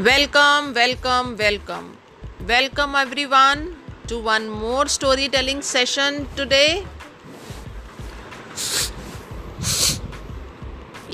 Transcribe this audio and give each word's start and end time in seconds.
Welcome 0.00 0.72
welcome 0.76 1.34
welcome 1.38 1.92
welcome 2.40 2.96
everyone 3.24 3.76
to 4.08 4.18
one 4.18 4.42
more 4.42 4.88
story 4.88 5.28
telling 5.28 5.62
session 5.62 6.26
today 6.36 6.84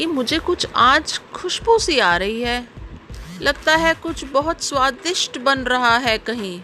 ये 0.01 0.07
मुझे 0.07 0.39
कुछ 0.39 0.67
आज 0.77 1.21
खुशबू 1.35 1.79
सी 1.79 1.99
आ 1.99 2.17
रही 2.17 2.41
है। 2.43 2.69
लगता 3.41 3.77
है 3.77 3.95
कुछ 3.95 4.25
बहुत 4.25 4.63
स्वादिष्ट 4.63 5.39
बन 5.39 5.59
रहा 5.59 5.97
है 5.99 6.19
कहीं। 6.19 6.61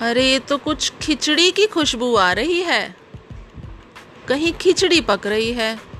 अरे, 0.00 0.30
ये 0.30 0.38
तो 0.38 0.58
कुछ 0.58 0.92
खिचड़ी 1.02 1.50
की 1.50 1.66
खुशबू 1.66 2.14
आ 2.14 2.32
रही 2.32 2.62
है। 2.62 2.96
कहीं 4.28 4.52
खिचड़ी 4.52 5.00
पक 5.00 5.26
रही 5.26 5.52
है। 5.52 5.95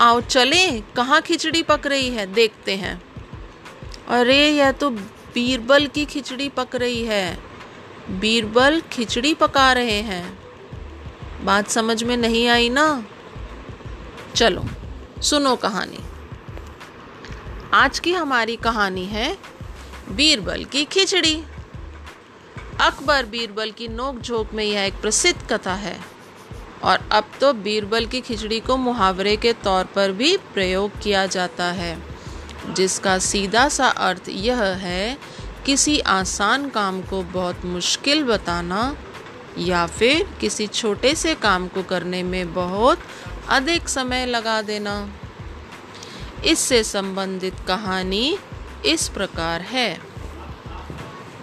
आओ 0.00 0.20
चलें, 0.20 0.82
कहाँ 0.96 1.20
खिचड़ी 1.20 1.62
पक 1.62 1.86
रही 1.86 2.08
है? 2.08 2.26
देखते 2.26 2.76
हैं। 2.76 3.02
अरे, 4.08 4.50
यह 4.50 4.72
तो 4.72 4.90
बीरबल 4.90 5.86
की 5.86 6.04
खिचड़ी 6.04 6.48
पक 6.48 6.68
रही 6.74 7.04
है। 7.04 7.38
बीरबल 8.10 8.82
खिचड़ी 8.92 9.34
पका 9.34 9.72
रहे 9.72 10.00
हैं। 10.00 10.38
बात 11.44 11.68
समझ 11.68 12.04
में 12.04 12.16
नहीं 12.16 12.48
आई 12.48 12.68
ना? 12.68 13.06
चलो, 14.34 14.64
सुनो 15.22 15.56
कहानी। 15.56 15.98
आज 17.74 17.98
की 17.98 18.12
हमारी 18.12 18.56
कहानी 18.56 19.04
है 19.04 19.38
बीरबल 20.08 20.64
की 20.64 20.84
खिचड़ी। 20.84 21.44
अकबर 22.80 23.26
बीरबल 23.26 23.70
की 23.70 23.88
नोक 23.88 24.20
झोंक 24.20 24.50
में 24.54 24.64
यह 24.64 24.80
एक 24.80 25.00
प्रसिद्ध 25.00 25.52
कथा 25.52 25.74
है। 25.74 26.17
और 26.82 27.08
अब 27.12 27.30
तो 27.40 27.52
बीरबल 27.52 28.06
की 28.06 28.20
खिचड़ी 28.20 28.60
को 28.60 28.76
मुहावरे 28.76 29.36
के 29.36 29.52
तौर 29.52 29.84
पर 29.84 30.12
भी 30.12 30.36
प्रयोग 30.36 31.00
किया 31.00 31.26
जाता 31.26 31.64
है, 31.64 31.98
जिसका 32.74 33.18
सीधा 33.18 33.68
सा 33.68 33.88
अर्थ 33.88 34.28
यह 34.28 34.62
है, 34.62 35.18
किसी 35.66 35.98
आसान 36.00 36.68
काम 36.68 37.02
को 37.02 37.22
बहुत 37.22 37.64
मुश्किल 37.64 38.24
बताना 38.24 38.96
या 39.58 39.86
फिर 39.86 40.28
किसी 40.40 40.66
छोटे 40.66 41.14
से 41.14 41.34
काम 41.34 41.68
को 41.68 41.82
करने 41.82 42.22
में 42.22 42.54
बहुत 42.54 42.98
अधिक 43.48 43.88
समय 43.88 44.26
लगा 44.26 44.62
देना। 44.62 45.08
इससे 46.44 46.84
संबंधित 46.84 47.54
कहानी 47.68 48.38
इस 48.86 49.08
प्रकार 49.08 49.60
है। 49.60 50.00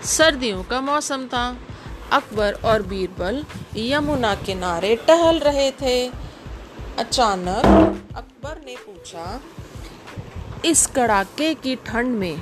सर्दियों 0.04 0.64
का 0.64 0.82
मौसम 0.82 1.28
था। 1.28 1.58
अकबर 2.12 2.54
और 2.66 2.82
बीरबल 2.82 3.44
यमुना 3.78 4.34
किनारे 4.36 4.96
टहल 5.08 5.40
रहे 5.40 5.70
थे। 5.72 6.08
अचानक 7.00 7.66
अकबर 8.16 8.62
ने 8.66 8.76
पूछा, 8.78 9.42
इस 10.66 10.86
कड़ाके 10.88 11.54
की 11.54 11.76
ठंड 11.76 12.18
में 12.18 12.42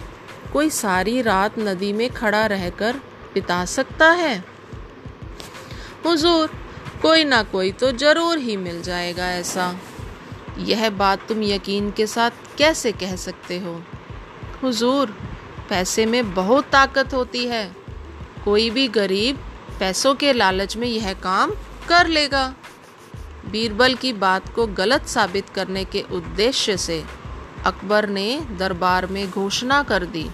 कोई 0.54 0.70
सारी 0.70 1.22
रात 1.22 1.58
नदी 1.60 1.94
में 1.94 2.10
खड़ा 2.10 2.46
रहकर 2.46 2.98
बिता 3.34 3.64
सकता 3.66 4.10
है? 4.10 4.44
हुजूर, 6.06 6.52
कोई 7.02 7.24
ना 7.24 7.42
कोई 7.44 7.72
तो 7.72 7.92
ज़रूर 7.92 8.38
ही 8.38 8.58
मिल 8.58 8.82
जाएगा 8.82 9.30
ऐसा। 9.32 9.76
यह 10.60 10.90
बात 10.90 11.28
तुम 11.28 11.42
यकीन 11.44 11.92
के 11.92 12.08
साथ 12.08 12.58
कैसे 12.58 12.92
कह 12.92 13.16
सकते 13.16 13.58
हो? 13.60 13.82
हुजूर, 14.64 15.16
पैसे 15.70 16.06
में 16.06 16.34
बहुत 16.34 16.66
ताकत 16.66 17.14
होती 17.14 17.46
है। 17.46 17.66
कोई 18.46 18.70
भी 18.70 18.88
गरीब 18.88 19.40
पैसों 19.84 20.16
के 20.16 20.34
लालच 20.34 20.78
में 20.78 20.88
यह 20.88 21.14
काम 21.14 21.52
कर 21.90 22.08
लेगा। 22.08 22.54
बीरबल 23.52 23.96
की 23.96 24.14
बात 24.14 24.54
को 24.54 24.68
गलत 24.68 25.06
साबित 25.06 25.50
करने 25.50 25.86
के 25.86 26.02
उद्देश्य 26.02 26.78
से 26.78 27.06
अकबर 27.66 28.10
ने 28.10 28.42
दरबार 28.58 29.06
में 29.06 29.32
घोषणा 29.32 29.84
कर 29.84 30.06
दी 30.06 30.30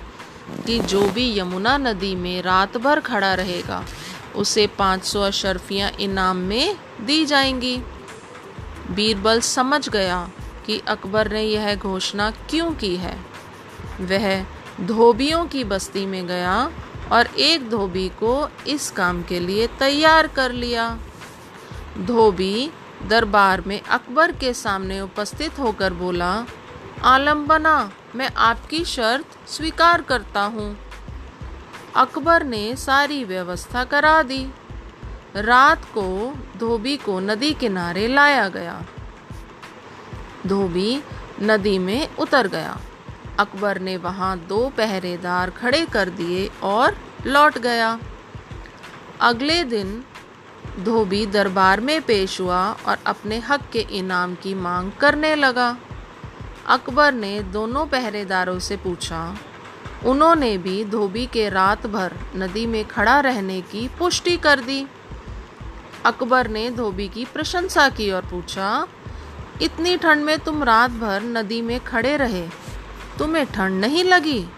कि 0.66 0.80
जो 0.80 1.10
भी 1.10 1.40
यमुना 1.40 1.78
नदी 1.78 2.16
में 2.16 2.42
रात 2.42 2.78
भर 2.78 3.00
खड़ा 3.00 3.34
रहेगा, 3.34 3.86
उसे 4.36 4.68
500 4.68 5.04
सौ 5.04 5.22
अशरफियाँ 5.22 5.92
इनाम 5.92 6.38
में 6.38 6.76
दी 7.02 7.26
जाएँगी। 7.26 7.78
बीरबल 8.92 9.40
समझ 9.40 9.90
गया 9.90 10.30
कि 10.66 10.82
अकबर 10.88 11.32
ने 11.32 11.44
यह 11.44 11.76
घोषणा 11.76 12.32
क्यों 12.32 12.72
की 12.72 12.96
है। 12.96 13.18
वह 14.02 14.44
धोबियों 14.82 15.46
की 15.46 15.64
बस्ती 15.64 16.06
में 16.06 16.28
गया 16.28 16.72
और 17.12 17.26
एक 17.26 17.70
धोबी 17.70 18.10
को 18.10 18.50
इस 18.68 18.92
काम 18.92 19.24
के 19.24 19.40
लिए 19.40 19.68
तैयार 19.68 20.28
कर 20.28 20.52
लिया। 20.52 20.98
धोबी 21.98 22.72
दरबार 23.08 23.62
में 23.62 23.82
अकबर 23.82 24.32
के 24.32 24.54
सामने 24.54 25.02
उपस्थित 25.02 25.60
होकर 25.60 25.94
बोला, 25.94 26.46
आलम 27.04 27.46
बना, 27.48 27.92
मैं 28.16 28.30
आपकी 28.38 28.86
शर्त 28.86 29.50
स्वीकार 29.50 30.02
करता 30.02 30.42
हूँ। 30.42 30.78
अकबर 31.96 32.44
ने 32.44 32.76
सारी 32.76 33.24
व्यवस्था 33.24 33.84
करा 33.84 34.24
दी। 34.24 34.48
रात 35.36 35.86
को 35.86 36.38
धोबी 36.58 36.98
को 36.98 37.20
नदी 37.20 37.54
किनारे 37.54 38.08
लाया 38.08 38.48
गया। 38.50 38.86
धोबी 40.48 41.04
नदी 41.42 41.78
में 41.80 42.16
उतर 42.16 42.48
गया। 42.48 42.80
अकबर 43.40 43.80
ने 43.80 43.96
वहाँ 43.98 44.38
दो 44.40 44.68
पहरेदार 44.70 45.50
खड़े 45.50 45.86
कर 45.86 46.10
दिए 46.10 46.50
और 46.64 46.98
लौट 47.26 47.58
गया। 47.58 48.00
अगले 49.22 49.64
दिन 49.64 50.04
धोबी 50.80 51.26
दरबार 51.26 51.80
में 51.80 52.02
पेश 52.02 52.40
हुआ 52.42 52.62
और 52.88 52.98
अपने 53.06 53.40
हक 53.40 53.62
के 53.74 53.80
इनाम 53.80 54.36
की 54.36 54.54
मांग 54.54 54.92
करने 54.92 55.36
लगा। 55.36 55.76
अकबर 56.68 57.14
ने 57.14 57.42
दोनों 57.44 57.86
पहरेदारों 57.86 58.60
से 58.60 58.78
पूछा। 58.78 59.38
उन्होंने 60.06 60.58
भी 60.58 60.84
धोबी 60.86 61.26
के 61.26 61.50
रात 61.50 61.88
भर 61.88 62.14
नदी 62.36 62.66
में 62.66 62.84
खड़ा 62.86 63.20
रहने 63.20 63.62
की 63.62 63.88
पुष्टि 64.00 64.38
कर 64.38 64.60
दी। 64.60 64.86
अकबर 66.06 66.48
ने 66.48 66.70
धोबी 66.72 67.08
की 67.08 67.26
प्रशंसा 67.26 67.90
की 67.90 68.10
और 68.12 68.26
पूछा, 68.26 68.88
इतनी 69.62 69.98
ठंड 69.98 70.24
में 70.24 70.38
तुम 70.40 70.64
रात 70.64 70.92
भर 70.92 71.24
नदी 71.24 71.62
में 71.62 71.80
खड़े 71.80 72.16
रहे 72.18 72.48
तुम्हें 73.20 73.46
ठंड 73.46 73.82
नहीं 73.82 74.04
लगी? 74.04 74.50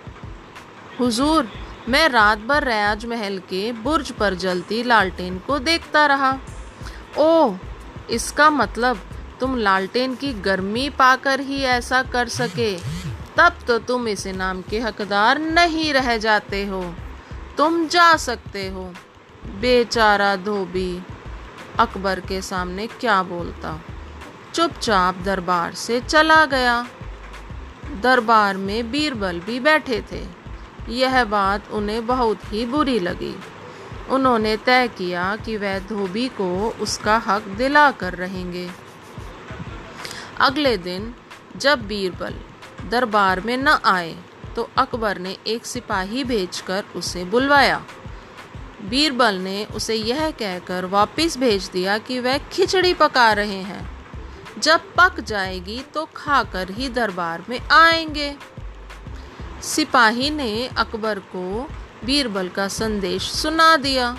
हुजूर, 1.00 1.52
मैं 1.90 2.10
रात 2.10 2.40
भर 2.40 2.64
रयाज 2.64 3.06
महल 3.06 3.38
के 3.38 3.72
बुर्ज 3.72 4.12
पर 4.12 4.34
जलती 4.34 4.84
लालटेन 4.84 5.40
को 5.40 5.60
देखता 5.60 6.06
रहा। 6.06 6.40
ओह, 7.18 7.58
इसका 8.10 8.50
मतलब 8.50 9.00
तुम 9.40 9.58
लालटेन 9.58 10.16
की 10.16 10.34
गर्मी 10.34 10.90
पाकर 10.90 11.40
ही 11.40 11.62
ऐसा 11.62 12.04
कर 12.04 12.28
सके। 12.28 12.78
तब 13.38 13.54
तो 13.68 13.80
तुम 13.80 14.08
इस 14.08 14.28
इनाम 14.28 14.62
के 14.62 14.80
हकदार 14.80 15.40
नहीं 15.40 15.94
रह 15.94 16.18
जाते 16.18 16.66
हो। 16.66 16.96
तुम 17.58 17.88
जा 17.88 18.16
सकते 18.16 18.68
हो। 18.70 18.94
बेचारा 19.46 20.36
धोबी 20.36 21.04
अकबर 21.80 22.20
के 22.20 22.42
सामने 22.42 22.88
क्या 22.88 23.24
बोलता। 23.24 23.82
चुपचाप 24.54 25.16
दरबार 25.16 25.74
से 25.74 26.00
चला 26.00 26.46
गया। 26.46 26.88
दरबार 28.00 28.58
में 28.58 28.92
बीरबल 28.92 29.40
भी 29.40 29.60
बैठे 29.60 30.04
थे। 30.12 30.24
यह 30.90 31.24
बात 31.26 31.72
उन्हें 31.72 32.06
बहुत 32.08 32.40
ही 32.46 32.66
बुरी 32.66 33.00
लगी। 33.00 33.36
उन्होंने 34.10 34.58
तय 34.58 34.88
किया 34.88 35.36
कि 35.36 35.58
वह 35.58 35.80
धोबी 35.80 36.28
को 36.28 36.70
उसका 36.80 37.18
हक 37.18 37.42
दिला 37.42 37.92
कर 37.92 38.14
रहेंगे। 38.14 38.70
अगले 40.40 40.78
दिन, 40.78 41.14
जब 41.58 41.88
बीरबल 41.88 42.36
दरबार 42.90 43.40
में 43.40 43.58
न 43.58 43.68
आए 43.68 44.16
तो 44.56 44.70
अकबर 44.78 45.18
ने 45.18 45.38
एक 45.48 45.66
सिपाही 45.66 46.24
भेजकर 46.24 46.84
उसे 46.96 47.24
बुलवाया। 47.24 47.86
बीरबल 48.90 49.36
ने 49.36 49.66
उसे 49.66 49.96
यह 49.96 50.32
कहकर 50.32 50.86
वापस 50.86 51.38
भेज 51.38 51.70
दिया 51.74 51.98
कि 51.98 52.20
वह 52.20 52.38
खिचड़ी 52.38 52.94
पका 52.94 53.34
रहे 53.34 53.62
हैं। 53.62 54.01
जब 54.60 54.82
पक 54.98 55.20
जाएगी 55.20 55.80
तो 55.94 56.06
खाकर 56.16 56.72
ही 56.72 56.90
दरबार 56.90 57.44
में 57.50 57.60
आएँगे। 57.60 58.34
सिपाही 59.64 60.30
ने 60.30 60.68
अकबर 60.68 61.20
को 61.20 61.68
बीरबल 62.06 62.50
का 62.50 62.68
संदेश 62.68 63.32
सुना 63.32 63.76
दिया। 63.76 64.18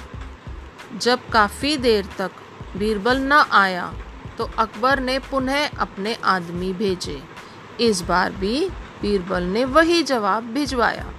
जब 0.97 1.29
काफ़ी 1.29 1.77
देर 1.77 2.09
तक 2.19 2.31
बीरबल 2.77 3.19
न 3.19 3.45
आया 3.53 3.93
तो 4.39 4.51
अकबर 4.59 5.01
ने 5.01 5.19
पुनः 5.19 5.69
अपने 5.79 6.15
आदमी 6.15 6.73
भेजे। 6.73 7.23
इस 7.81 8.01
बार 8.01 8.33
भी 8.33 8.69
बीरबल 9.03 9.43
ने 9.43 9.65
वही 9.65 10.03
जवाब 10.03 10.45
भिजवाया। 10.45 11.13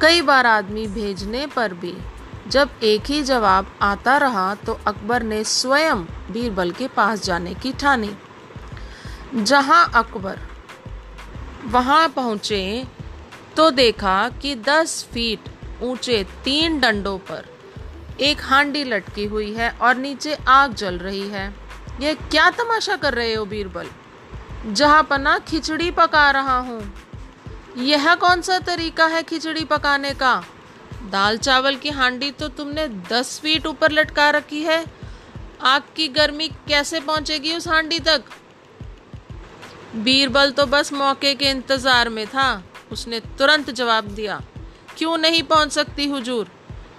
कई 0.00 0.22
बार 0.22 0.46
आदमी 0.46 0.86
भेजने 0.86 1.46
पर 1.46 1.72
भी 1.74 1.96
जब 2.48 2.70
एक 2.82 3.06
ही 3.06 3.22
जवाब 3.22 3.66
आता 3.82 4.16
रहा 4.16 4.54
तो 4.54 4.78
अकबर 4.86 5.22
ने 5.22 5.42
स्वयं 5.44 6.04
बीरबल 6.32 6.70
के 6.70 6.88
पास 6.88 7.22
जाने 7.22 7.54
की 7.54 7.72
ठानी। 7.72 8.10
जहाँ 9.34 9.90
अकबर 9.94 10.38
वहाँ 11.64 12.08
पहुँचे 12.08 12.86
तो 13.56 13.70
देखा 13.70 14.28
कि 14.42 14.54
दस 14.54 15.02
फीट 15.04 15.48
ऊँचे 15.82 16.22
तीन 16.44 16.78
डंडों 16.80 17.18
पर 17.18 17.44
एक 18.20 18.42
हांडी 18.42 18.84
लटकी 18.84 19.24
हुई 19.24 19.52
है 19.52 19.70
और 19.70 19.96
नीचे 19.96 20.34
आग 20.48 20.74
जल 20.74 20.98
रही 20.98 21.28
है। 21.28 21.54
यह 22.00 22.14
क्या 22.30 22.50
तमाशा 22.50 22.96
कर 22.96 23.14
रहे 23.14 23.34
हो 23.34 23.44
बीरबल? 23.44 23.86
जहाँ 24.66 25.02
पना 25.02 25.38
खिचड़ी 25.38 25.90
पका 25.90 26.30
रहा 26.30 26.58
हूँ। 26.58 26.82
यह 27.78 28.14
कौन 28.14 28.40
सा 28.42 28.58
तरीका 28.58 29.06
है 29.06 29.22
खिचड़ी 29.22 29.64
पकाने 29.64 30.14
का? 30.14 30.42
दाल 31.02 31.36
चावल 31.38 31.76
की 31.76 31.90
हांडी 31.90 32.30
तो 32.30 32.48
तुमने 32.50 32.86
दस 33.10 33.38
फीट 33.40 33.66
ऊपर 33.66 33.92
लटका 33.92 34.28
रखी 34.30 34.62
है। 34.62 34.84
आग 35.64 35.82
की 35.96 36.08
गर्मी 36.10 36.48
कैसे 36.68 37.00
पहुंचेगी 37.00 37.54
उस 37.56 37.68
हांडी 37.68 37.98
तक? 38.00 38.22
बीरबल 39.96 40.50
तो 40.50 40.66
बस 40.66 40.92
मौके 40.92 41.34
के 41.34 41.50
इंतज़ार 41.50 42.08
में 42.08 42.26
था। 42.26 42.62
उसने 42.92 43.20
तुरंत 43.38 43.70
जवाब 43.70 44.04
दिया, 44.06 44.40
क्यों 44.98 45.16
नहीं 45.18 45.42
पहुँच 45.44 45.72
सकती 45.72 46.06
हुजूर? 46.06 46.48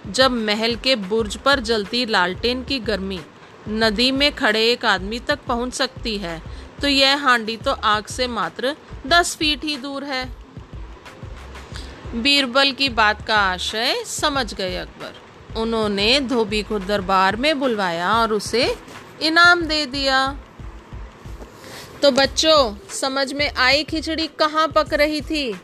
जब 0.08 0.30
महल 0.30 0.74
के 0.76 0.96
बुर्ज 0.98 1.36
पर 1.36 1.60
जलती 1.60 2.04
लालटेन 2.06 2.64
की 2.64 2.78
गर्मी, 2.80 3.20
नदी 3.68 4.10
में 4.12 4.30
खड़े 4.34 4.64
एक 4.66 4.84
आदमी 4.86 5.18
तक 5.20 5.38
पहुँच 5.48 5.74
सकती 5.74 6.16
है 6.18 6.40
तो 6.80 6.88
यह 6.88 7.24
हांडी 7.24 7.56
तो 7.56 7.72
आग 7.72 8.06
से 8.06 8.26
मात्र 8.28 8.74
दस 9.06 9.34
फीट 9.36 9.64
ही 9.64 9.76
दूर 9.76 10.04
है। 10.04 10.24
बीरबल 12.14 12.72
की 12.72 12.88
बात 12.88 13.26
का 13.26 13.36
आशय 13.36 14.04
समझ 14.06 14.54
गए 14.54 14.76
अकबर। 14.76 15.12
उन्होंने 15.60 16.20
धोबी 16.20 16.62
को 16.62 16.78
दरबार 16.78 17.36
में 17.36 17.60
बुलवाया 17.60 18.12
और 18.12 18.32
उसे 18.32 18.76
इनाम 19.22 19.62
दे 19.62 19.86
दिया। 19.86 20.38
तो 22.02 22.10
बच्चों, 22.10 22.74
समझ 22.90 23.32
में 23.32 23.54
आई 23.54 23.84
खिचड़ी 23.84 24.26
कहाँ 24.26 24.68
पक 24.68 24.94
रही 24.94 25.20
थी? 25.20 25.60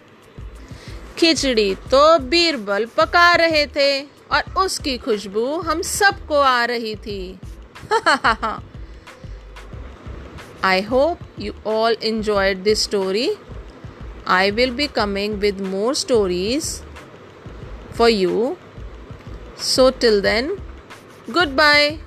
खिचड़ी 1.19 1.75
तो 1.75 2.19
बीरबल 2.19 2.87
पका 2.87 3.35
रहे 3.35 3.67
थे 3.67 4.03
और 4.03 4.53
उसकी 4.57 4.99
खुशबू 4.99 5.61
हम 5.61 5.83
सबको 5.83 6.41
आ 6.41 6.65
रही 6.65 6.95
थी। 6.95 7.39
I 10.65 10.83
hope 10.83 11.19
you 11.39 11.53
all 11.67 11.97
enjoyed 12.05 12.57
this 12.57 12.89
story. 12.89 13.29
I 14.27 14.51
will 14.51 14.73
be 14.73 14.89
coming 14.89 15.39
with 15.41 15.61
more 15.61 15.95
stories 15.95 16.83
for 17.93 18.09
you. 18.09 18.59
So, 19.57 19.91
till 19.91 20.21
then, 20.21 20.59
goodbye. 21.33 21.99